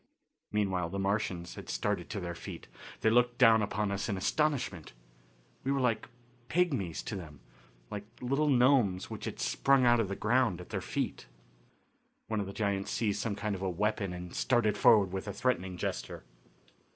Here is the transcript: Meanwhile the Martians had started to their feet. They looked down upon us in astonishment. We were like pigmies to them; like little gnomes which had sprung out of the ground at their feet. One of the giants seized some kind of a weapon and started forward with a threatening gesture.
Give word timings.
Meanwhile 0.51 0.89
the 0.89 0.97
Martians 0.97 1.53
had 1.53 1.69
started 1.69 2.09
to 2.09 2.19
their 2.19 2.33
feet. 2.33 2.67
They 3.01 3.11
looked 3.11 3.37
down 3.37 3.61
upon 3.61 3.91
us 3.91 4.09
in 4.09 4.17
astonishment. 4.17 4.93
We 5.63 5.71
were 5.71 5.79
like 5.79 6.09
pigmies 6.49 7.03
to 7.03 7.15
them; 7.15 7.39
like 7.91 8.05
little 8.19 8.49
gnomes 8.49 9.11
which 9.11 9.25
had 9.25 9.39
sprung 9.39 9.85
out 9.85 9.99
of 9.99 10.07
the 10.07 10.15
ground 10.15 10.59
at 10.59 10.69
their 10.71 10.81
feet. 10.81 11.27
One 12.25 12.39
of 12.39 12.47
the 12.47 12.51
giants 12.51 12.89
seized 12.89 13.21
some 13.21 13.35
kind 13.35 13.53
of 13.53 13.61
a 13.61 13.69
weapon 13.69 14.11
and 14.11 14.33
started 14.33 14.75
forward 14.75 15.11
with 15.11 15.27
a 15.27 15.33
threatening 15.33 15.77
gesture. 15.77 16.23